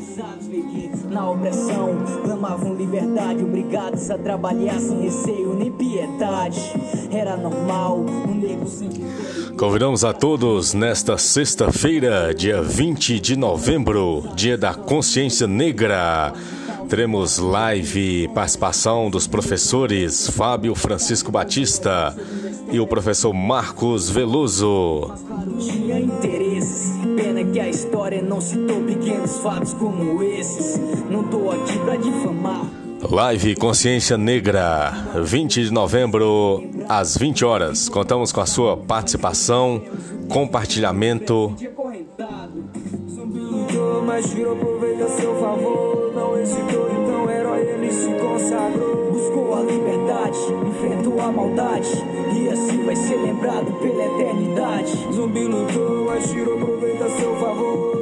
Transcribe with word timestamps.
escravizados 0.00 1.04
na 1.10 1.30
opressão. 1.30 1.98
Clamavam 2.24 2.74
liberdade, 2.74 3.44
obrigados 3.44 4.10
a 4.10 4.18
trabalhar 4.18 4.78
sem 4.78 5.02
receio 5.02 5.54
nem 5.54 5.70
piedade. 5.70 6.60
Era 7.10 7.36
normal, 7.36 7.98
o 7.98 8.34
negro 8.34 8.68
sempre. 8.68 9.00
Convidamos 9.56 10.04
a 10.04 10.12
todos 10.12 10.72
nesta 10.72 11.18
sexta-feira, 11.18 12.34
dia 12.34 12.62
20 12.62 13.20
de 13.20 13.36
novembro, 13.36 14.24
dia 14.34 14.56
da 14.56 14.72
consciência 14.72 15.46
negra. 15.46 16.32
Teremos 16.88 17.38
live 17.38 18.28
participação 18.34 19.10
dos 19.10 19.26
professores 19.26 20.28
Fábio 20.28 20.74
Francisco 20.74 21.30
Batista 21.30 22.16
e 22.72 22.80
o 22.80 22.86
professor 22.86 23.32
Marcos 23.32 24.08
Veloso. 24.08 25.12
Tinha 25.60 26.00
interesses. 26.00 26.79
Pena 27.40 27.52
que 27.52 27.60
a 27.60 27.68
história 27.68 28.20
não 28.20 28.40
citou 28.40 28.82
pequenos 28.82 29.38
fatos 29.38 29.72
como 29.72 30.22
esses. 30.22 30.78
Não 31.10 31.24
tô 31.24 31.50
aqui 31.50 31.78
pra 31.78 31.96
difamar. 31.96 32.66
Live 33.10 33.56
Consciência 33.56 34.18
Negra, 34.18 34.92
20 35.24 35.64
de 35.64 35.72
novembro, 35.72 36.62
às 36.86 37.16
20 37.16 37.44
horas. 37.44 37.88
Contamos 37.88 38.30
com 38.30 38.42
a 38.42 38.46
sua 38.46 38.76
participação, 38.76 39.82
compartilhamento. 40.28 41.56
Mas 44.06 44.30
tirou 44.30 44.56
proveito 44.56 45.04
a 45.04 45.08
seu 45.08 45.34
favor. 45.40 46.12
Não 46.14 46.38
hesitou, 46.38 46.90
então 46.90 47.30
herói 47.30 47.60
ele 47.60 47.90
se 47.90 48.12
consagrou. 48.12 49.12
Buscou 49.12 49.54
a 49.54 49.62
liberdade, 49.62 50.38
enfrentou 50.68 51.20
a 51.20 51.32
maldade. 51.32 51.88
E 52.36 52.48
assim 52.50 52.84
vai 52.84 52.96
ser 52.96 53.16
lembrado 53.16 53.72
pela 53.80 54.18
o 55.90 56.58
proveito 56.58 57.02
a 57.02 57.10
seu 57.10 57.34
favor. 57.36 57.99